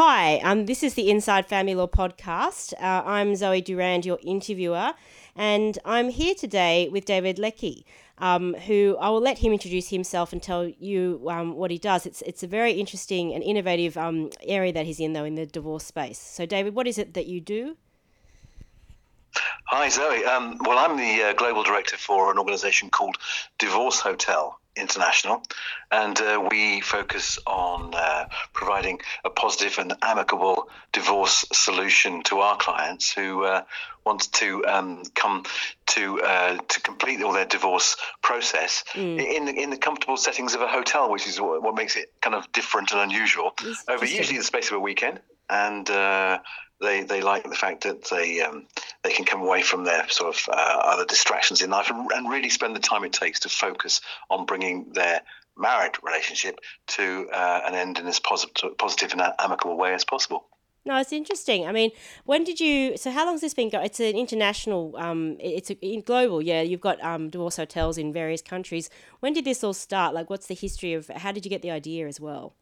[0.00, 2.72] Hi, um, this is the Inside Family Law podcast.
[2.74, 4.92] Uh, I'm Zoe Durand, your interviewer,
[5.34, 7.84] and I'm here today with David Leckie,
[8.18, 12.06] um, who I will let him introduce himself and tell you um, what he does.
[12.06, 15.46] It's it's a very interesting and innovative um, area that he's in, though, in the
[15.46, 16.20] divorce space.
[16.20, 17.76] So, David, what is it that you do?
[19.64, 20.24] Hi, Zoe.
[20.24, 23.16] Um, well, I'm the uh, global director for an organisation called
[23.58, 25.42] Divorce Hotel International,
[25.90, 32.56] and uh, we focus on uh, providing a positive and amicable divorce solution to our
[32.56, 33.62] clients who uh,
[34.04, 35.44] want to um, come
[35.86, 39.18] to uh, to complete all their divorce process mm.
[39.18, 42.12] in the, in the comfortable settings of a hotel, which is what, what makes it
[42.20, 43.52] kind of different and unusual.
[43.88, 46.38] Over usually the space of a weekend and uh,
[46.80, 48.66] they they like the fact that they um,
[49.02, 52.30] they can come away from their sort of uh, other distractions in life and, and,
[52.30, 55.22] really spend the time it takes to focus on bringing their
[55.56, 60.46] married relationship to uh, an end in as positive, positive and amicable way as possible.
[60.84, 61.66] No, it's interesting.
[61.66, 61.90] I mean,
[62.24, 62.96] when did you?
[62.96, 63.84] So, how long has this been going?
[63.84, 64.94] It's an international.
[64.96, 66.40] Um, it's a, global.
[66.40, 68.88] Yeah, you've got um divorce hotels in various countries.
[69.20, 70.14] When did this all start?
[70.14, 71.08] Like, what's the history of?
[71.08, 72.54] How did you get the idea as well?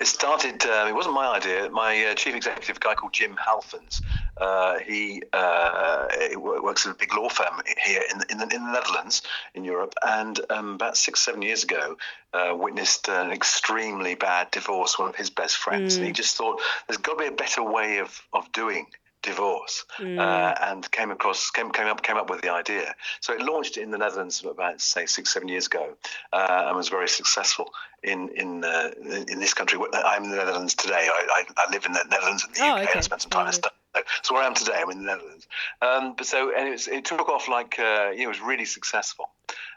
[0.00, 0.64] It started.
[0.64, 1.68] Uh, it wasn't my idea.
[1.70, 4.00] My uh, chief executive, a guy called Jim Halfens,
[4.36, 8.64] uh, he uh, works at a big law firm here in the, in the, in
[8.64, 9.22] the Netherlands,
[9.54, 11.96] in Europe, and um, about six, seven years ago,
[12.32, 15.00] uh, witnessed an extremely bad divorce.
[15.00, 15.96] One of his best friends, mm.
[15.98, 16.16] and he mm.
[16.16, 18.86] just thought there's got to be a better way of of doing
[19.28, 20.18] divorce mm.
[20.18, 22.94] uh, and came across came, came up came up with the idea.
[23.20, 25.94] So it launched in the Netherlands about say six seven years ago
[26.32, 27.70] uh, and was very successful
[28.02, 28.90] in in uh,
[29.28, 29.78] in this country.
[29.92, 31.08] I'm in the Netherlands today.
[31.18, 32.92] I, I, I live in the Netherlands and the oh, UK okay.
[32.94, 33.72] and spent some time in stuff
[34.22, 35.46] so where I am today, I'm in the Netherlands.
[35.82, 38.40] Um, but so and it, was, it took off like uh, you know, it was
[38.40, 39.30] really successful.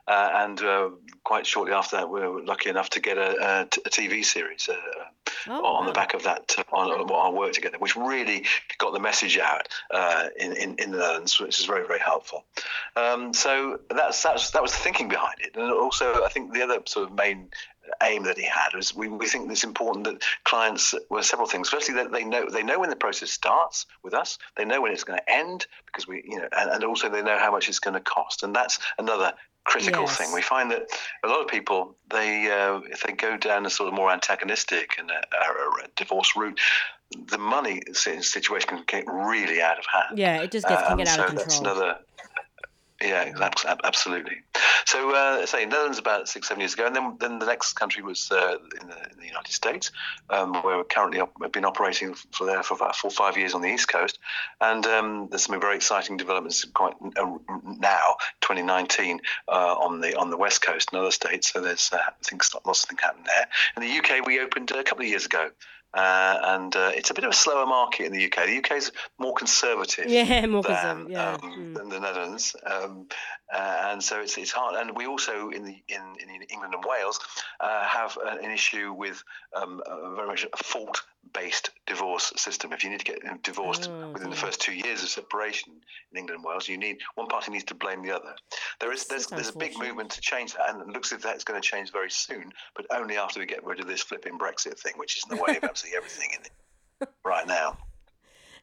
[0.07, 0.89] Uh, and uh,
[1.23, 4.25] quite shortly after that, we were lucky enough to get a, a, t- a TV
[4.25, 4.75] series uh,
[5.47, 5.87] oh, on wow.
[5.87, 8.45] the back of that uh, on, on, our work together, which really
[8.79, 12.43] got the message out uh, in, in, in the Netherlands, which is very very helpful.
[12.95, 16.63] Um, so that's that's that was the thinking behind it, and also I think the
[16.63, 17.49] other sort of main
[18.03, 21.69] aim that he had was we, we think it's important that clients well several things
[21.69, 24.91] firstly that they know they know when the process starts with us they know when
[24.91, 27.69] it's going to end because we you know and, and also they know how much
[27.69, 30.17] it's going to cost and that's another critical yes.
[30.17, 30.33] thing.
[30.33, 30.87] We find that
[31.23, 34.95] a lot of people, they uh, if they go down a sort of more antagonistic
[34.97, 36.59] and a, a, a divorce route,
[37.27, 40.17] the money situation can get really out of hand.
[40.17, 41.45] Yeah, it just gets, can get out so of control.
[41.45, 41.97] That's another
[43.01, 44.37] yeah, exactly, absolutely.
[44.85, 48.03] So, uh, say Netherlands about six, seven years ago, and then then the next country
[48.03, 49.91] was uh, in, the, in, the, United States,
[50.29, 53.61] um, where we're currently op- been operating for there for about four, five years on
[53.61, 54.19] the East Coast,
[54.59, 57.37] and um, there's some very exciting developments quite uh,
[57.79, 61.51] now, 2019, uh, on the on the West Coast and other states.
[61.51, 63.47] So there's uh, things, lots of things happening there.
[63.77, 65.49] In the UK, we opened a couple of years ago.
[65.93, 68.45] Uh, and uh, it's a bit of a slower market in the UK.
[68.45, 71.33] The UK is more conservative, yeah, more than, conservative, yeah.
[71.33, 71.75] um, mm.
[71.75, 73.07] than the Netherlands, um,
[73.53, 74.75] uh, and so it's, it's hard.
[74.75, 77.19] And we also in the in, in England and Wales
[77.59, 79.21] uh, have an issue with
[79.53, 79.81] um,
[80.15, 82.73] very much a fault based divorce system.
[82.73, 85.73] If you need to get um, divorced oh, within the first two years of separation
[86.11, 88.35] in England and Wales, you need one party needs to blame the other.
[88.79, 91.23] There is there's, there's a big movement to change that, and it looks as if
[91.23, 94.37] that's going to change very soon, but only after we get rid of this flipping
[94.37, 97.77] Brexit thing, which is in the way of absolutely everything in it right now.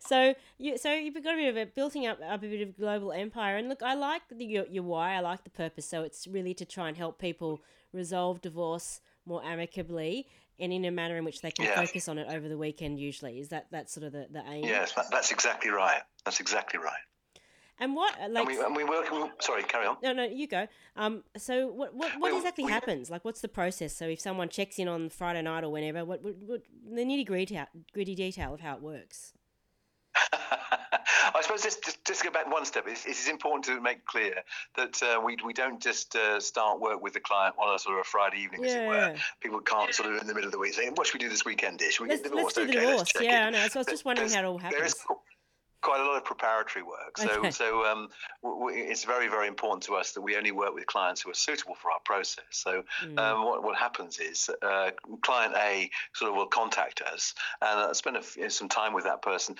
[0.00, 2.76] So you so you've got a bit of a building up, up a bit of
[2.76, 5.14] global empire, and look, I like the, your your why.
[5.14, 5.86] I like the purpose.
[5.86, 7.60] So it's really to try and help people
[7.92, 10.26] resolve divorce more amicably
[10.58, 11.74] and in a manner in which they can yeah.
[11.74, 13.40] focus on it over the weekend usually.
[13.40, 14.64] Is that that's sort of the, the aim?
[14.64, 16.02] Yes that, that's exactly right.
[16.24, 17.00] That's exactly right.
[17.80, 19.96] And what like and we, and we work we, sorry carry on.
[20.02, 20.66] No no you go.
[20.96, 23.10] Um so what what, what we, exactly happens?
[23.10, 23.94] Like what's the process?
[23.94, 27.26] So if someone checks in on friday night or whenever what, what, what the nitty
[27.26, 27.60] gritty
[27.92, 29.32] gritty detail of how it works
[31.48, 34.42] suppose just, just, just to go back one step, it, is important to make clear
[34.76, 37.96] that uh, we, we don't just uh, start work with the client on a sort
[37.96, 39.14] of a Friday evening, yeah, as it were.
[39.40, 41.28] People can't sort of in the middle of the week say, "What should we do
[41.28, 41.78] this weekend?
[41.78, 42.00] Dish?
[42.00, 42.56] We let's, get divorced?
[42.56, 43.12] Let's do okay, divorce.
[43.20, 43.68] yeah, I know.
[43.68, 44.94] So I was just wondering how it all happens
[45.80, 47.18] quite a lot of preparatory work.
[47.18, 47.50] So, okay.
[47.50, 48.08] so um,
[48.42, 51.74] it's very, very important to us that we only work with clients who are suitable
[51.74, 52.44] for our process.
[52.50, 53.18] So, mm.
[53.18, 54.90] um, what, what happens is uh,
[55.22, 59.22] client A sort of will contact us and uh, spend a, some time with that
[59.22, 59.56] person,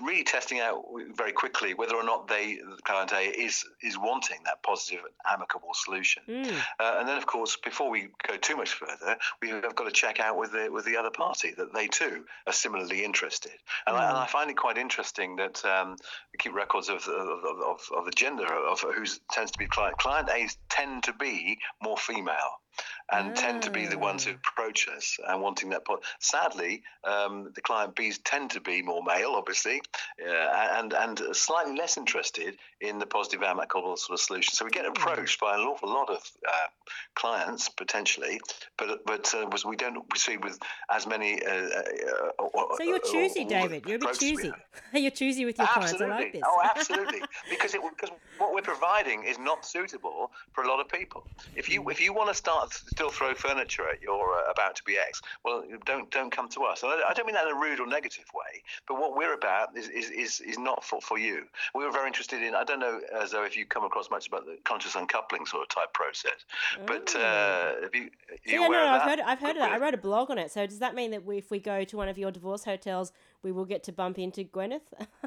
[0.00, 4.38] really testing out very quickly whether or not they, the client A, is is wanting
[4.44, 4.58] that
[4.90, 5.00] and
[5.30, 6.22] amicable solution.
[6.28, 6.52] Mm.
[6.80, 9.90] Uh, and then, of course, before we go too much further, we have got to
[9.90, 13.52] check out with the with the other party that they too are similarly interested.
[13.86, 14.00] And, mm.
[14.00, 15.96] I, and I find it quite interesting that that um,
[16.38, 19.98] keep records of, of, of, of the gender of who tends to be client.
[19.98, 22.61] Client A's tend to be more female
[23.10, 24.36] and tend to be the ones who Ah.
[24.48, 25.84] approach us and wanting that.
[25.84, 29.82] Po- Sadly, um, the client Bs tend to be more male, obviously,
[30.24, 30.30] uh,
[30.78, 34.54] and and slightly less interested in the positive amicable sort of solution.
[34.54, 34.92] So we get Hmm.
[34.92, 36.66] approached by an awful lot of uh,
[37.14, 38.40] clients potentially,
[38.76, 40.58] but but uh, was we don't see with
[40.90, 41.44] as many.
[41.44, 43.84] Uh, uh, So you're choosy, David.
[43.86, 44.52] You're a bit choosy.
[44.92, 46.00] you're choosy with your clients.
[46.00, 46.42] I like this.
[46.44, 47.22] Oh, absolutely.
[47.50, 51.24] because it because what we're providing is not suitable for a lot of people.
[51.56, 54.76] If you if you want to start to still throw furniture at your uh, about
[54.76, 56.82] to be ex, well, don't don't come to us.
[56.82, 59.34] And I, I don't mean that in a rude or negative way, but what we're
[59.34, 61.44] about is is, is, is not for, for you.
[61.74, 62.54] We were very interested in.
[62.54, 65.62] I don't know, uh, Zoe, if you come across much about the conscious uncoupling sort
[65.62, 66.44] of type process,
[66.86, 68.10] but uh, if you,
[68.46, 69.72] So you yeah, no, of I've heard, I've heard of that.
[69.72, 70.50] I wrote a blog on it.
[70.50, 73.12] So does that mean that we, if we go to one of your divorce hotels,
[73.42, 74.80] we will get to bump into Gwyneth?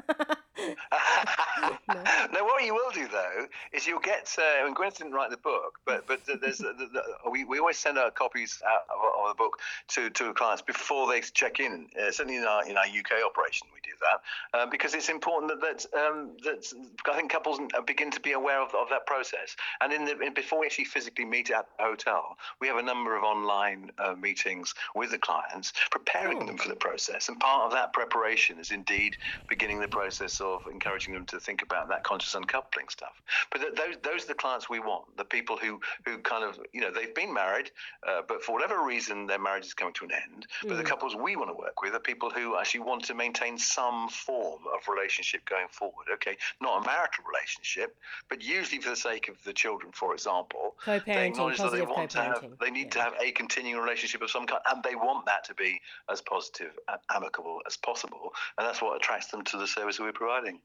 [1.88, 2.44] no.
[2.44, 4.34] what you will do though is you'll get.
[4.38, 7.78] Uh, mean, Gwyneth didn't write the book, but but there's the, the, we, we always
[7.78, 9.58] send out copies out of, of the book
[9.88, 11.88] to, to clients before they check in.
[11.96, 15.50] Uh, certainly in our in our UK operation, we do that uh, because it's important
[15.50, 16.72] that that, um, that
[17.10, 19.56] I think couples begin to be aware of, of that process.
[19.80, 22.82] And in the in, before we actually physically meet at the hotel, we have a
[22.82, 26.46] number of online uh, meetings with the clients, preparing Cool.
[26.46, 27.28] them for the process.
[27.28, 29.16] And part of that preparation is indeed
[29.48, 33.22] beginning the process of encouraging them to think about that conscious uncoupling stuff.
[33.50, 36.58] But th- those those are the clients we want, the people who who kind of
[36.72, 37.70] you know they've been married,
[38.06, 40.46] uh, but for whatever reason their marriage is coming to an end.
[40.62, 43.56] But the couples we want to work with are people who actually want to maintain
[43.56, 46.06] some form of relationship going forward.
[46.14, 47.96] Okay, not a marital relationship,
[48.28, 51.82] but usually for the sake of the children, for example, they Co-parenting, acknowledge that they
[51.82, 54.96] want to have, they need to have a continuing relationship of some kind, and they
[54.96, 59.44] want that to be as positive and amicable as possible, and that's what attracts them
[59.44, 60.58] to the service we're providing.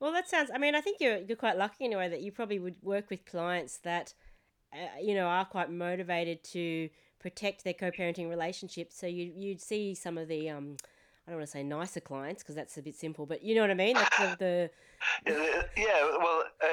[0.00, 0.50] Well, that sounds.
[0.54, 2.76] I mean, I think you're you're quite lucky in a way that you probably would
[2.82, 4.14] work with clients that,
[4.72, 6.88] uh, you know, are quite motivated to
[7.18, 8.92] protect their co-parenting relationship.
[8.92, 10.76] So you you'd see some of the um,
[11.26, 13.62] I don't want to say nicer clients because that's a bit simple, but you know
[13.62, 13.96] what I mean.
[13.96, 14.70] Like the, the
[15.26, 16.66] Yeah, yeah, well, uh,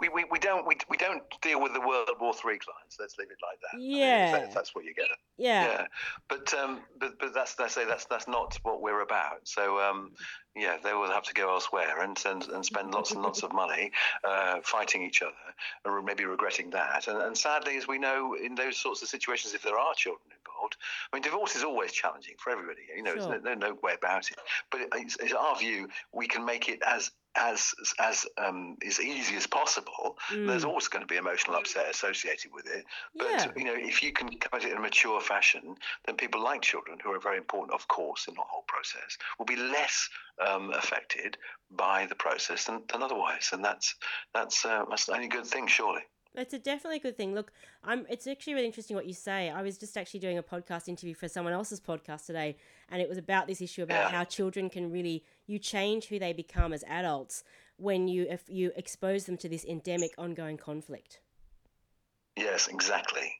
[0.00, 2.96] we, we, we don't we, we don't deal with the World War Three clients.
[2.98, 3.76] Let's leave it like that.
[3.76, 4.32] I mean, if, Yeah.
[4.32, 5.06] that- if that's what you get.
[5.36, 5.86] yeah, Yeah,
[6.28, 9.40] but um, but but that's I say that's that's not what we're about.
[9.44, 10.12] So um,
[10.58, 13.52] yeah, they will have to go elsewhere and and, and spend lots and lots of
[13.52, 13.90] money
[14.24, 15.32] uh, fighting each other,
[15.84, 17.08] or maybe regretting that.
[17.08, 20.30] And, and sadly, as we know, in those sorts of situations, if there are children
[20.30, 20.76] involved,
[21.12, 22.82] I mean, divorce is always challenging for everybody.
[22.96, 23.28] You know, Sure.
[23.28, 24.38] there's no, no way about it.
[24.70, 29.00] But it, it's, it's our view we can make it as as as um, as
[29.00, 30.18] easy as possible.
[30.30, 30.68] There's Mm.
[30.68, 32.84] always going to be emotional upset associated with it.
[33.14, 33.52] But Yeah.
[33.56, 36.62] you know, if you can come at it in a mature fashion, then people like
[36.62, 40.08] children, who are very important, of course, in the whole process, will be less
[40.46, 41.36] um, affected
[41.70, 43.94] by the process than, than otherwise, and that's
[44.34, 46.02] that's uh, that's the only good thing, surely.
[46.34, 47.34] It's a definitely good thing.
[47.34, 47.52] Look,
[47.82, 48.06] I'm.
[48.08, 49.50] It's actually really interesting what you say.
[49.50, 52.56] I was just actually doing a podcast interview for someone else's podcast today,
[52.90, 54.16] and it was about this issue about Yeah.
[54.18, 57.42] how children can really you change who they become as adults
[57.76, 61.20] when you if you expose them to this endemic ongoing conflict.
[62.36, 63.32] Yes, exactly,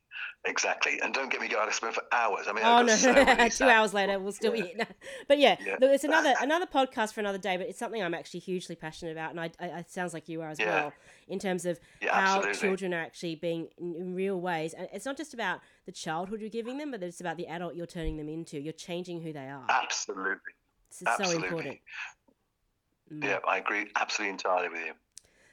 [0.45, 0.99] exactly.
[1.01, 1.69] And don't get me going.
[1.69, 2.47] I spent for hours.
[2.49, 2.97] I mean, Oh no!
[2.97, 3.13] so
[3.51, 4.87] Two hours later, we'll still be here.
[5.29, 5.77] But yeah, Yeah.
[5.81, 7.57] look, it's another another podcast for another day.
[7.57, 10.43] But it's something I'm actually hugely passionate about, and I, I it sounds like you
[10.43, 10.67] are as Yeah.
[10.67, 10.95] well
[11.29, 12.59] in terms of Yeah, how absolutely.
[12.59, 14.75] children are actually being in, in real ways.
[14.75, 17.77] And it's not just about the childhood you're giving them, but it's about the adult
[17.77, 18.59] you're turning them into.
[18.61, 19.67] You're changing who they are.
[19.69, 20.55] Absolutely,
[20.89, 21.49] It's, it's so absolutely.
[21.49, 21.79] important.
[23.13, 23.25] Mm.
[23.25, 24.93] Yeah, I agree absolutely entirely with you.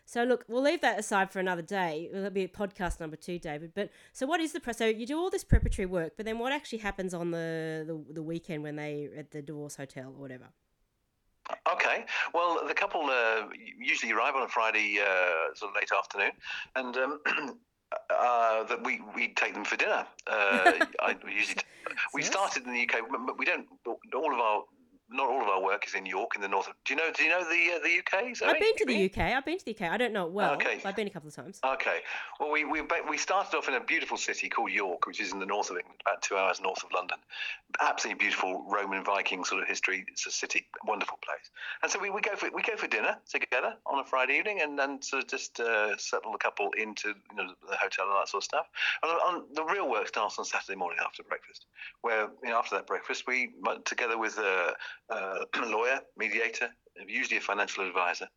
[0.07, 2.09] So look, we'll leave that aside for another day.
[2.13, 3.71] It'll be podcast number two, David.
[3.73, 6.51] But so, what is the so you do all this preparatory work, but then what
[6.51, 10.49] actually happens on the the, the weekend when they at the divorce hotel or whatever?
[11.71, 12.05] Okay.
[12.33, 13.47] Well, the couple uh,
[13.79, 16.31] usually arrive on a Friday, uh, sort of late afternoon,
[16.75, 17.19] and um,
[18.09, 20.05] uh, that we, we take them for dinner.
[20.27, 21.61] Uh, I usually
[22.13, 23.67] we started in the UK, but we don't.
[23.85, 24.63] All of our
[25.09, 26.67] not all of our work is in York in the north.
[26.83, 27.11] Do you know?
[27.15, 28.35] Do you know the uh, the UK?
[28.35, 28.49] Zoe?
[28.49, 29.17] I've been to the UK.
[29.35, 29.91] I've been to the UK.
[29.91, 30.53] I don't know it well.
[30.53, 30.81] Okay.
[30.83, 31.59] I've been a couple of times.
[31.63, 31.99] Okay.
[32.39, 35.39] Well, we, we we started off in a beautiful city called York, which is in
[35.39, 37.17] the north of England, about two hours north of London.
[37.81, 40.05] Absolutely beautiful Roman Viking sort of history.
[40.07, 41.51] It's a city, wonderful place.
[41.83, 44.61] And so we, we go for we go for dinner together on a Friday evening,
[44.61, 48.15] and then sort of just uh, settle the couple into you know, the hotel and
[48.15, 48.65] that sort of stuff.
[49.03, 51.67] And on, the real work starts on Saturday morning after breakfast,
[52.01, 53.53] where you know after that breakfast we
[53.85, 54.73] together with a,
[55.09, 56.69] a lawyer, mediator,
[57.07, 58.27] usually a financial advisor,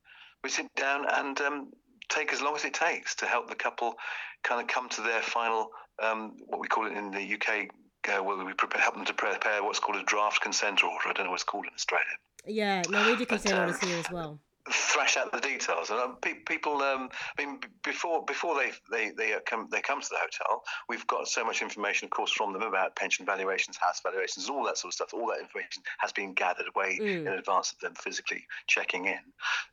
[0.43, 1.73] we sit down and um,
[2.09, 3.95] take as long as it takes to help the couple
[4.43, 5.71] kind of come to their final,
[6.03, 7.69] um, what we call it in the UK,
[8.09, 11.09] uh, where we prepare, help them to prepare what's called a draft consent order.
[11.09, 12.07] I don't know what it's called in Australia.
[12.47, 14.38] Yeah, no, we do consent um, orders here as well.
[14.71, 15.91] Thrash out the details.
[15.91, 17.09] And um, pe- people, um,
[17.39, 20.63] I mean, b- before before they they they uh, come they come to the hotel,
[20.89, 24.65] we've got so much information, of course, from them about pension valuations, house valuations, all
[24.65, 25.15] that sort of stuff.
[25.15, 27.27] All that information has been gathered away Mm.
[27.27, 29.21] in advance of them physically checking in.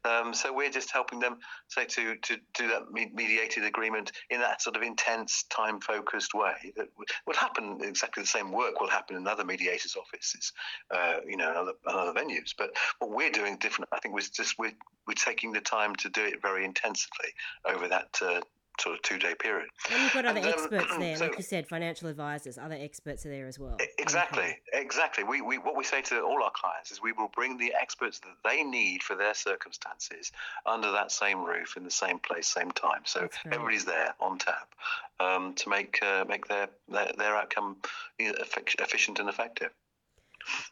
[0.03, 1.37] Um, so we're just helping them,
[1.67, 6.73] say, to to do that mediated agreement in that sort of intense, time focused way
[6.75, 7.79] that would, happen.
[7.81, 10.53] Exactly the same work will happen in other mediators' offices,
[10.91, 12.53] uh, you know, and other, and other venues.
[12.57, 14.71] But what we're doing different, I think, was just we're
[15.07, 17.29] we're taking the time to do it very intensively
[17.65, 18.41] over that uh,
[18.79, 19.69] sort of two day period.
[19.91, 22.57] And you've got other And, um, experts there, so- like you said, financial advisors.
[22.57, 23.77] Other experts are there as well.
[23.99, 25.23] Exactly, exactly.
[25.23, 28.19] We, we what we say to all our clients is we will bring the experts
[28.19, 30.31] that they need for their circumstances
[30.65, 33.01] under that same roof in the same place, same time.
[33.05, 34.73] So everybody's there on tap
[35.19, 37.77] um, to make uh, make their, their their outcome
[38.19, 39.69] efficient and effective.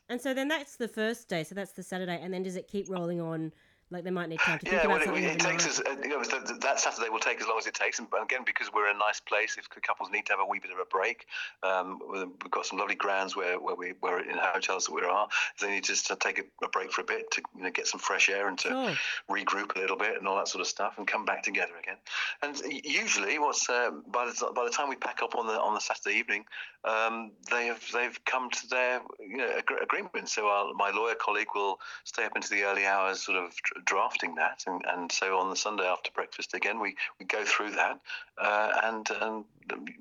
[0.09, 1.43] And so then that's the first day.
[1.43, 3.53] So that's the Saturday, and then does it keep rolling on?
[3.93, 5.23] Like they might need time to think Yeah, well, about it, something.
[5.23, 5.79] it takes us.
[5.79, 8.07] Uh, you know, th- th- that Saturday will take as long as it takes, and
[8.21, 9.55] again because we're in a nice place.
[9.57, 11.27] If the couples need to have a wee bit of a break,
[11.61, 15.27] um, we've got some lovely grounds where, where we where in hotels that we are.
[15.61, 17.85] They need just to take a, a break for a bit to you know get
[17.87, 18.95] some fresh air and to Sure.
[19.37, 21.97] regroup a little bit and all that sort of stuff, and come back together again.
[22.41, 25.75] And usually, what's uh, by the by the time we pack up on the on
[25.75, 26.45] the Saturday evening,
[26.83, 29.49] um, they have they've come to their you know
[29.81, 30.29] agreement.
[30.29, 33.53] So our, my lawyer colleague will stay up into the early hours, sort of
[33.85, 37.71] drafting that, and, and so on the Sunday after breakfast again, we, we go through
[37.71, 37.99] that,
[38.41, 39.45] uh, and and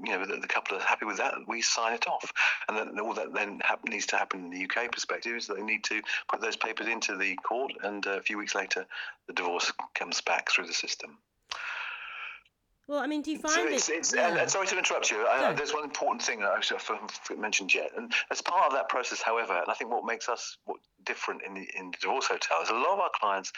[0.04, 1.34] you know the, the couple are happy with that.
[1.46, 2.32] We sign it off,
[2.68, 5.62] and then all that then needs to happen in the UK perspective is that they
[5.62, 8.86] need to put those papers into the court, and uh, a few weeks later,
[9.26, 11.18] the divorce comes back through the system.
[12.88, 14.44] Well, I mean, do you find So it's, it's, yeah.
[14.46, 15.26] sorry to interrupt you.
[15.26, 15.54] I, No.
[15.54, 18.88] there's one important thing that I should have mentioned yet, and as part of that
[18.88, 22.26] process, however, and I think what makes us what, different in the in the divorce
[22.26, 23.52] hotel is a lot of our clients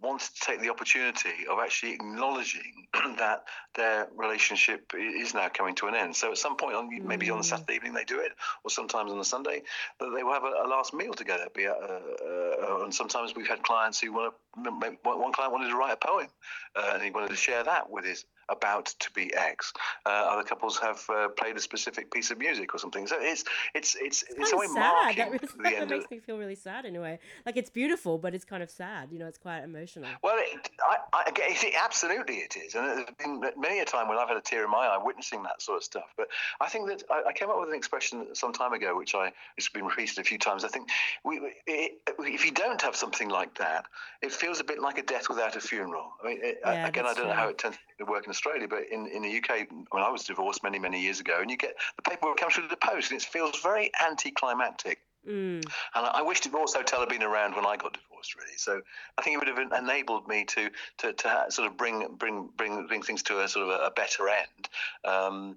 [0.00, 2.86] want to take the opportunity of actually acknowledging
[3.18, 6.14] that their relationship is now coming to an end.
[6.16, 7.48] So at some point, on maybe on the Mm.
[7.48, 8.32] Saturday evening they do it,
[8.64, 9.62] or sometimes on the Sunday,
[10.00, 11.46] that they will have a, a last meal together.
[11.54, 14.96] Be a, uh, uh, and sometimes we've had clients who want to.
[15.02, 16.28] One client wanted to write a poem,
[16.76, 19.72] uh, and he wanted to share that with his about to be ex.
[20.06, 23.06] Uh, other couples have uh, played a specific piece of music or something.
[23.06, 24.74] So it's it's it's it's, a way sad.
[24.74, 26.10] marking That, really, the that makes of.
[26.10, 27.18] me feel really sad in a way.
[27.46, 29.08] Like it's beautiful, but it's kind of sad.
[29.12, 30.08] You know, it's quite emotional.
[30.22, 34.18] Well, it, I, I, it, absolutely it is, and there's been many a time when
[34.18, 36.12] I've had a tear in my eye witnessing that sort of stuff.
[36.16, 36.28] But
[36.60, 39.32] I think that I, I came up with an expression some time ago, which I
[39.56, 40.64] it's been repeated a few times.
[40.64, 40.88] I think
[41.24, 43.86] we, it, if you don't have something like that,
[44.22, 46.12] it feels a bit like a death without a funeral.
[46.22, 48.68] I mean, it, Yeah, again, I don't know how it tends to work in Australia,
[48.68, 51.56] but in, in the UK, when I was divorced many many years ago, and you
[51.56, 55.00] get the paperwork comes through the post, and it feels very anticlimactic.
[55.26, 55.64] Mm.
[55.94, 58.56] And I I wish Divorce Hotel had been around when I got divorced, really.
[58.56, 58.80] So
[59.18, 62.86] I think it would have enabled me to to, to sort of bring bring bring
[62.86, 64.68] bring things to a sort of a, a better end.
[65.04, 65.56] Um,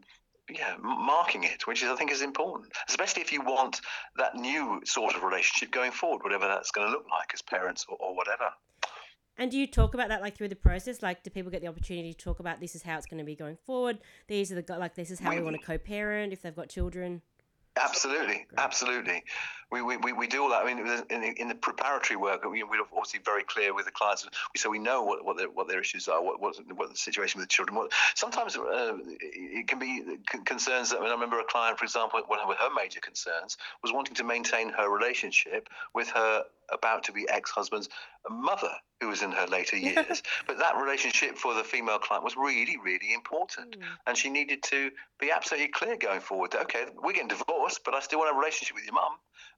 [0.50, 3.80] yeah, marking it, which is I think is important, especially if you want
[4.18, 7.86] that new sort of relationship going forward, whatever that's going to look like as parents
[7.88, 8.52] or, or whatever.
[9.38, 11.02] And do you talk about that like through the process?
[11.02, 13.24] Like, do people get the opportunity to talk about this is how it's going to
[13.24, 14.00] be going forward?
[14.28, 17.22] These are the like this is how we want to co-parent if they've got children.
[17.84, 19.24] Absolutely, absolutely.
[19.72, 20.64] We, we, we, we do all that.
[20.64, 23.92] I mean, in the, in the preparatory work, we, we're obviously very clear with the
[23.92, 24.28] clients.
[24.54, 26.98] We so we know what, what, their, what their issues are, what, what, what the
[26.98, 27.78] situation with the children.
[27.78, 30.98] What sometimes uh, it can be concerns that.
[31.00, 34.16] I, mean, I remember a client, for example, one of her major concerns was wanting
[34.16, 37.90] to maintain her relationship with her about to be ex-husband's
[38.30, 40.22] mother, who was in her later years.
[40.48, 44.92] but that relationship for the female client was really, really important, and she needed to
[45.20, 46.52] be absolutely clear going forward.
[46.52, 49.14] That, okay, we're getting divorced, but I still want a relationship with your mum.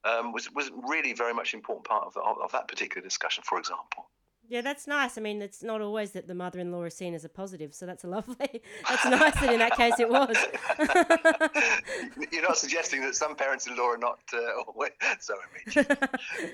[0.06, 3.44] Um, was was really very much an important part of, of, of that particular discussion,
[3.46, 4.10] for example.
[4.50, 5.18] Yeah, that's nice.
[5.18, 8.04] I mean, it's not always that the mother-in-law is seen as a positive, so that's
[8.04, 8.36] a lovely.
[8.90, 10.36] That's nice that in that case it was.
[12.32, 15.34] You're not suggesting that some parents-in-law are not uh, always so
[15.66, 15.88] image.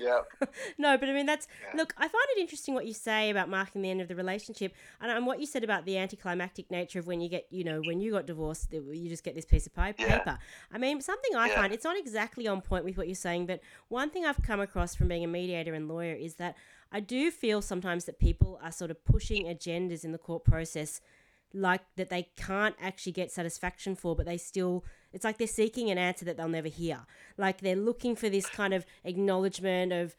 [0.00, 0.20] yeah.
[0.78, 1.92] no, but I mean that's look.
[1.96, 5.10] I find it interesting what you say about marking the end of the relationship, and,
[5.10, 8.00] and what you said about the anticlimactic nature of when you get, you know, when
[8.00, 10.18] you got divorced, you just get this piece of pi- Yeah.
[10.18, 10.38] paper.
[10.72, 11.56] I mean, something I Yeah.
[11.56, 14.60] find it's not exactly on point with what you're saying, but one thing I've come
[14.60, 16.56] across from being a mediator and lawyer is that
[16.92, 21.00] I do feel sometimes that people are sort of pushing agendas in the court process
[21.52, 25.90] like that they can't actually get satisfaction for, but they still, it's like they're seeking
[25.90, 27.00] an answer that they'll never hear.
[27.36, 30.14] Like they're looking for this kind of acknowledgement of,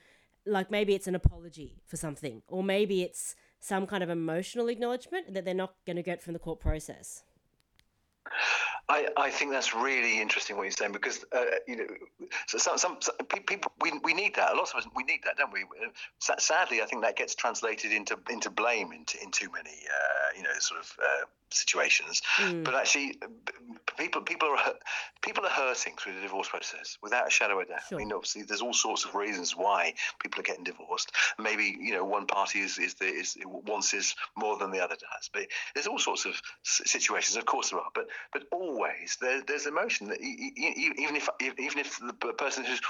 [0.45, 5.33] like maybe it's an apology for something, or maybe it's some kind of emotional acknowledgement
[5.33, 7.23] that they're not going to get from the court process.
[8.89, 11.85] I, I think that's really interesting what you're saying because uh, you know
[12.47, 14.53] so some, some, some, people we, we need that.
[14.53, 15.63] A lot of us we need that don't we?
[16.19, 20.43] Sadly I think that gets translated into into blame into in too many uh, you
[20.43, 22.21] know sort of uh, situations.
[22.37, 22.63] Mm.
[22.63, 23.17] but actually
[23.97, 24.73] people people are
[25.21, 27.81] people are hurting through the divorce process without a shadow of a doubt.
[27.89, 27.97] Sure.
[27.97, 31.11] I mean obviously there's all sorts of reasons why people are getting divorced.
[31.39, 34.95] Maybe you know one party is is, the, is wants is more than the other
[34.95, 35.29] does.
[35.31, 37.37] But there's all sorts of situations.
[37.37, 41.99] Of course there are but but always there, there's emotion that even if even if
[41.99, 42.81] the person who's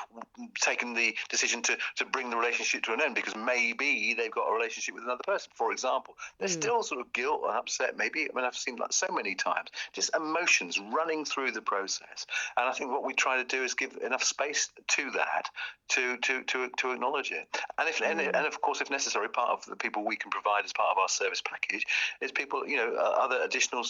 [0.59, 4.47] taken the decision to, to bring the relationship to an end because maybe they've got
[4.49, 6.61] a relationship with another person, for example, there's mm.
[6.61, 7.97] still sort of guilt or upset.
[7.97, 12.25] Maybe I mean I've seen that so many times just emotions running through the process,
[12.57, 15.49] and I think what we try to do is give enough space to that
[15.89, 17.47] to to to, to acknowledge it.
[17.77, 18.09] And if mm.
[18.09, 20.89] and, and of course if necessary, part of the people we can provide as part
[20.91, 21.85] of our service package
[22.21, 23.83] is people you know other additional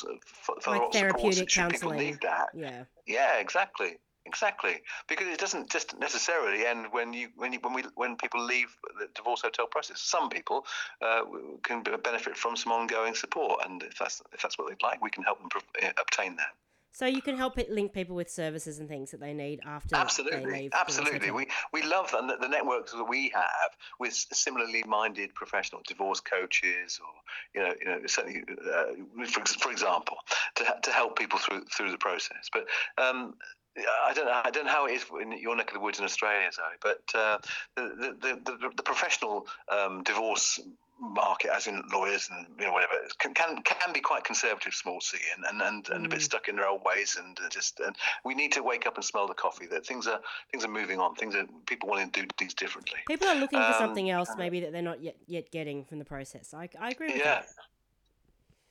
[0.68, 1.81] like therapeutic counseling.
[1.82, 2.50] People need that.
[2.54, 2.84] Yeah.
[3.06, 3.98] Yeah, exactly.
[4.28, 4.76] Exactly,
[5.08, 8.68] because it doesn't just necessarily end when you when you, when we when people leave
[9.00, 10.00] the divorce hotel process.
[10.00, 10.64] Some people
[11.02, 11.22] uh,
[11.64, 15.10] can benefit from some ongoing support, and if that's if that's what they'd like, we
[15.10, 15.50] can help them
[15.82, 16.54] uh, obtain that.
[16.94, 19.96] So you can help it link people with services and things that they need after
[19.96, 20.72] absolutely, they leave.
[20.74, 26.20] Absolutely, we we love the, the networks that we have with similarly minded professional divorce
[26.20, 27.12] coaches, or
[27.56, 28.44] you know, you know, certainly,
[28.74, 30.18] uh, for, for example,
[30.56, 32.50] to to help people through through the process.
[32.52, 32.66] But
[32.98, 33.36] um,
[33.78, 34.42] I don't know.
[34.44, 36.64] I don't know how it is in your neck of the woods in Australia, Zoe,
[36.82, 37.38] but uh,
[37.76, 40.60] the, the, the, the professional um, divorce
[41.02, 45.02] market, as in lawyers and you know whatever, can can, can be quite conservative, small
[45.02, 46.06] c, and and, and, and mm.
[46.06, 46.24] a bit mm.
[46.24, 47.18] stuck in their old ways.
[47.20, 49.66] And just and we need to wake up and smell the coffee.
[49.66, 51.16] That things are things are moving on.
[51.16, 53.00] Things are people wanting to do things differently.
[53.08, 56.00] People are looking um, for something else, maybe that they're not yet yet getting from
[56.00, 56.54] the process.
[56.54, 57.42] I I agree with yeah.
[57.42, 57.48] that.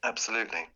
[0.02, 0.66] Absolutely.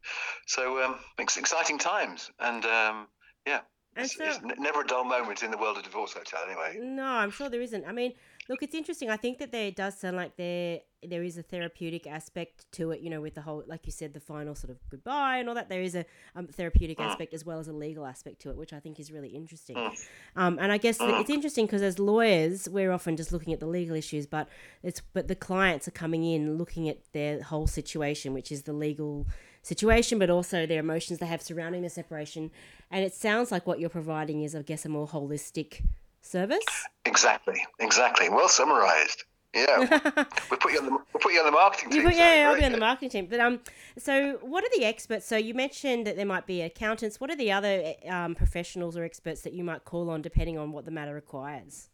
[0.47, 3.07] So um, exciting times, and um,
[3.47, 3.61] yeah,
[3.97, 6.79] and it's, so, it's never a dull moment in the world of divorce hotel, anyway.
[6.83, 7.87] No, I'm sure there isn't.
[7.87, 8.13] I mean,
[8.49, 9.11] look, it's interesting.
[9.11, 13.01] I think that there does sound like there there is a therapeutic aspect to it.
[13.01, 15.55] You know, with the whole, like you said, the final sort of goodbye and all
[15.55, 15.69] that.
[15.69, 17.05] There is a um, therapeutic mm.
[17.05, 19.77] aspect as well as a legal aspect to it, which I think is really interesting.
[19.77, 19.93] Mm.
[20.37, 21.21] Um, and I guess mm.
[21.21, 24.49] it's interesting because as lawyers, we're often just looking at the legal issues, but
[24.83, 28.73] it's but the clients are coming in looking at their whole situation, which is the
[28.73, 29.27] legal
[29.62, 32.51] situation, but also their emotions they have surrounding the separation.
[32.90, 35.83] And it sounds like what you're providing is, I guess, a more holistic
[36.25, 36.65] service.
[37.05, 38.29] Exactly, exactly.
[38.29, 39.25] Well summarized.
[39.55, 39.79] Yeah,
[40.51, 42.03] we put you on the we put you on the marketing team.
[42.03, 43.27] Put, yeah, yeah I'll be on the marketing team.
[43.31, 43.61] But um,
[43.97, 45.27] so what are the experts?
[45.27, 47.21] So you mentioned that there might be accountants.
[47.21, 50.73] What are the other um, professionals or experts that you might call on, depending on
[50.73, 51.89] what the matter requires?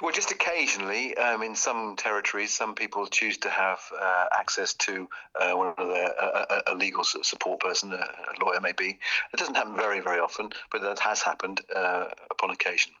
[0.00, 5.08] Well, just occasionally, um, in some territories, some people choose to have uh, access to
[5.38, 8.98] uh, one of their a, a, legal support person, a, a, lawyer maybe.
[9.32, 12.92] It doesn't happen very, very often, but that has happened uh, upon occasion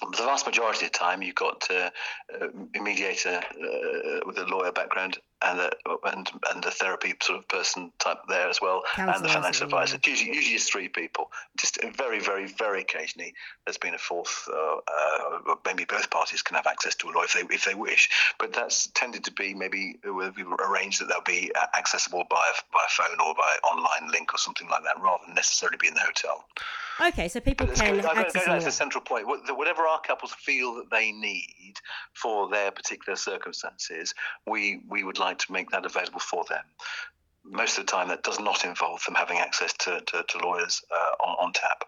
[0.00, 1.90] the vast majority of the time, you've got uh,
[2.40, 5.70] a mediator uh, with a lawyer background and a,
[6.04, 9.64] and and a therapy sort of person type there as well, Counselor and the financial
[9.64, 9.98] advisor.
[10.02, 10.10] Yeah.
[10.10, 11.30] Usually, usually it's three people.
[11.56, 14.48] Just very, very, very occasionally, there's been a fourth.
[14.52, 17.74] Uh, uh, maybe both parties can have access to a lawyer if they if they
[17.74, 20.30] wish, but that's tended to be maybe we
[20.68, 24.82] arrange that they'll be accessible by by phone or by online link or something like
[24.84, 26.44] that, rather than necessarily be in the hotel.
[27.00, 28.44] Okay, so people can access.
[28.46, 29.26] That's the central point.
[29.26, 31.74] Whatever our couples feel that they need
[32.12, 34.14] for their particular circumstances,
[34.46, 36.64] we we would like to make that available for them.
[37.44, 40.82] Most of the time, that does not involve them having access to, to, to lawyers
[40.90, 41.84] uh, on, on tap.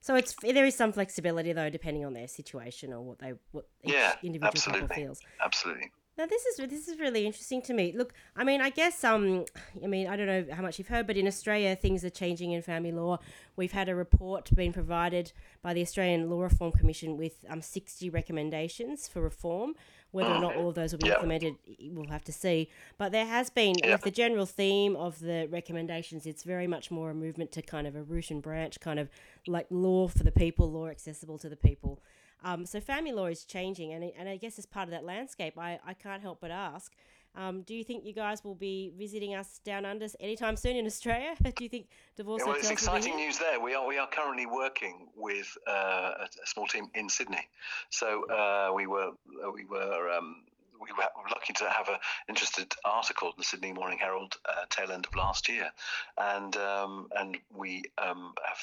[0.00, 3.66] So it's there is some flexibility though, depending on their situation or what they what
[3.82, 4.80] each yeah, individual absolutely.
[4.82, 5.20] couple feels.
[5.44, 5.90] Absolutely.
[6.16, 7.92] Now this is this is really interesting to me.
[7.92, 9.44] Look, I mean, I guess um,
[9.82, 12.52] I mean, I don't know how much you've heard, but in Australia, things are changing
[12.52, 13.18] in family law.
[13.56, 18.08] We've had a report being provided by the Australian Law Reform Commission with um, sixty
[18.08, 19.74] recommendations for reform.
[20.16, 21.16] Whether or not all of those will be yep.
[21.16, 21.56] implemented,
[21.92, 22.68] we'll have to see.
[22.98, 23.92] But there has been, yep.
[23.92, 27.86] with the general theme of the recommendations, it's very much more a movement to kind
[27.86, 29.08] of a root and branch, kind of
[29.46, 32.00] like law for the people, law accessible to the people.
[32.42, 35.58] Um, so family law is changing, and, and I guess as part of that landscape,
[35.58, 36.92] I, I can't help but ask,
[37.36, 40.86] um, do you think you guys will be visiting us down under anytime soon in
[40.86, 41.34] Australia?
[41.56, 42.40] do you think divorce?
[42.40, 43.60] Yeah, well, it's exciting news there.
[43.60, 47.48] We are we are currently working with uh, a, small team in Sydney.
[47.90, 49.10] So uh, we were
[49.54, 50.10] we were.
[50.10, 50.42] Um,
[50.78, 51.96] we were lucky to have an
[52.28, 55.70] interested article in the Sydney Morning Herald uh, tail end of last year,
[56.18, 58.58] and um, and we um, have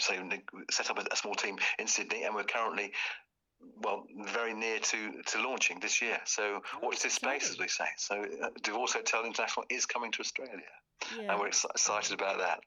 [0.00, 0.14] so
[0.70, 2.92] set up a small team in Sydney, and we're currently
[3.82, 6.18] well, very near to, to launching this year.
[6.24, 7.86] So oh, watch this space, as we say.
[7.96, 10.60] So uh, Divorce Hotel International is coming to Australia,
[11.18, 11.32] yeah.
[11.32, 12.60] and we're ex- excited about that.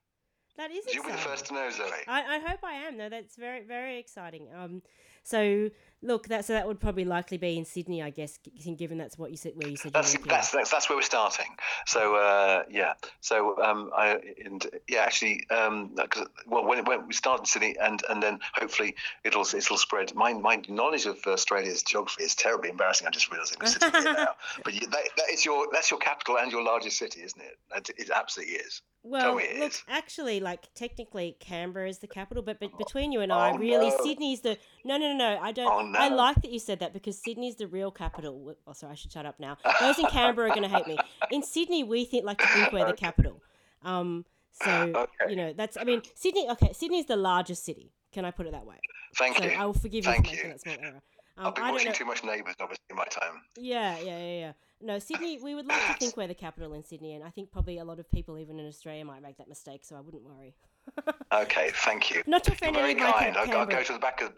[0.58, 1.86] That is You'll be the first to know, Zoe.
[2.08, 2.98] I, I hope I am.
[2.98, 4.48] No, that's very very exciting.
[4.58, 4.82] Um,
[5.24, 5.70] so
[6.02, 8.38] look, that so that would probably likely be in Sydney, I guess,
[8.78, 11.02] given that's what you said where you said That's, you that's that's that's where we're
[11.02, 11.56] starting.
[11.86, 17.14] So uh, yeah, so um, I and yeah, actually, um, 'cause- well, when, when we
[17.14, 20.14] start in Sydney, and and then hopefully it'll it'll spread.
[20.16, 23.08] My my knowledge of Australia's geography is terribly embarrassing.
[23.08, 24.28] I just realised I'm sitting here now.
[24.64, 27.58] But you, that, that is your that's your capital and your largest city, isn't it?
[27.74, 28.82] That, it absolutely is.
[29.04, 29.84] Well, look, is.
[29.88, 33.90] actually, like technically, Canberra is the capital, but, but between you and I, Oh, really,
[33.90, 33.98] no.
[34.04, 35.40] Sydney's the no, no, no, no.
[35.42, 35.68] I don't.
[35.72, 36.00] Oh, no.
[36.00, 38.56] I like that you said that because Sydney's the real capital.
[38.68, 39.58] Oh, sorry, I should shut up now.
[39.80, 40.98] Those in Canberra are going to hate me.
[41.32, 43.42] In Sydney, we think like to think we're the capital.
[43.84, 45.30] Um, so Okay.
[45.30, 45.78] you know that's.
[45.78, 46.50] I mean, Sydney.
[46.50, 47.92] Okay, Sydney's the largest city.
[48.12, 48.78] Can I put it that way?
[49.18, 49.52] Thank So you.
[49.52, 50.52] I will forgive you Thank for making you.
[50.54, 51.02] that small error.
[51.40, 51.94] Um, I've been I don't watching know.
[51.94, 53.42] too much Neighbours, obviously, in my time.
[53.58, 54.52] Yeah, yeah, yeah, yeah.
[54.82, 55.40] No, Sydney.
[55.40, 57.86] We would like to think we're the capital in Sydney, and I think probably a
[57.86, 59.82] lot of people, even in Australia, might make that mistake.
[59.84, 60.56] So I wouldn't worry.
[61.34, 62.24] Okay, thank you.
[62.26, 63.36] Not to You're offend very kind.
[63.36, 64.32] I'll, I'll go to the back of.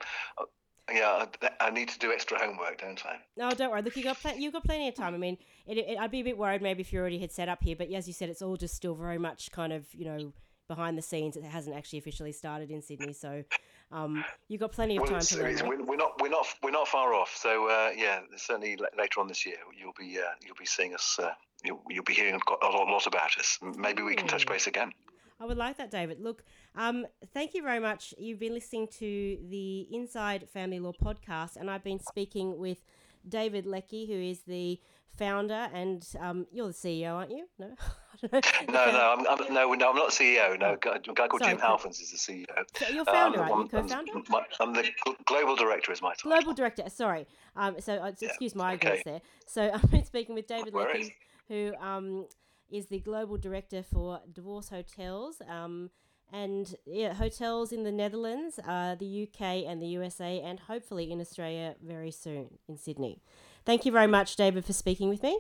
[0.94, 3.18] Yeah, I, I need to do extra homework, don't I?
[3.38, 3.82] No, don't worry.
[3.82, 5.14] Look, you got pl- you've got plenty of time.
[5.14, 7.50] I mean, it, it, I'd be a bit worried maybe if you already had set
[7.50, 10.06] up here, but as you said, it's all just still very much kind of you
[10.06, 10.34] know
[10.68, 11.36] behind the scenes.
[11.36, 13.44] It hasn't actually officially started in Sydney, so
[13.92, 15.68] um, you've got plenty of Well, time to learn.
[15.68, 17.36] we're, we're not we're not we're not far off.
[17.36, 21.18] So uh, yeah, certainly later on this year, you'll be uh, you'll be seeing us.
[21.22, 21.32] Uh,
[21.64, 23.58] you'll, you'll be hearing a lot, lot about us.
[23.62, 24.54] Maybe we can touch Hmm.
[24.54, 24.92] base again.
[25.40, 26.20] I would like that, David.
[26.20, 26.44] Look,
[26.76, 28.14] um, thank you very much.
[28.18, 32.80] You've been listening to the Inside Family Law podcast, and I've been speaking with
[33.28, 34.80] David Leckie, who is the
[35.18, 37.48] founder, and um, you're the CEO, aren't you?
[37.58, 37.68] No,
[38.14, 38.42] I don't know.
[38.42, 40.60] The No, no, I'm, I'm, no, no, I'm not CEO.
[40.60, 42.46] No, a guy, a guy called Sorry, Jim Halfens is the CEO.
[42.78, 43.78] So you're Um, founder, aren't you?
[43.78, 44.12] I'm- I'm- Co-founder?
[44.30, 44.90] my- I'm the
[45.26, 45.94] global director.
[45.94, 46.32] Is my title.
[46.32, 46.84] Global director.
[46.90, 47.26] Sorry.
[47.56, 49.00] Um, so uh, excuse my okay.
[49.00, 49.22] ignorance there.
[49.48, 50.80] So I've been speaking with David No.
[50.82, 51.16] Leckie,
[51.48, 52.26] who um,
[52.72, 55.42] is the global director for Divorce Hotels.
[55.48, 55.90] Um,
[56.32, 61.20] and yeah, hotels in the Netherlands, uh, the UK, and the USA, and hopefully in
[61.20, 63.22] Australia very soon in Sydney.
[63.66, 65.40] Thank you very much, David, for speaking with me.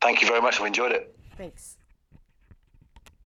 [0.00, 0.60] Thank you very much.
[0.60, 1.18] I've enjoyed it.
[1.36, 1.76] Thanks.